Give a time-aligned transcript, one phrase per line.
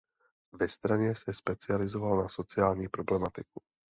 [0.51, 3.61] Ve straně se specializoval na sociální problematiku.